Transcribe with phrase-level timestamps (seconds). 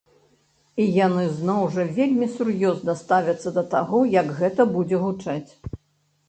[0.83, 5.51] І яны зноў жа вельмі сур'ёзна ставяцца да таго, як гэта будзе гучаць.